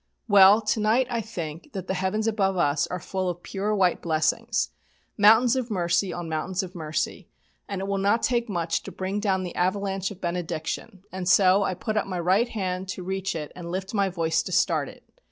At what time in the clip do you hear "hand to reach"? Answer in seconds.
12.49-13.35